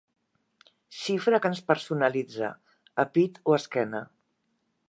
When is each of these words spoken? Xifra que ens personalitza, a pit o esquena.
Xifra 1.01 1.41
que 1.43 1.51
ens 1.53 1.61
personalitza, 1.73 2.51
a 3.05 3.09
pit 3.19 3.41
o 3.53 3.59
esquena. 3.63 4.05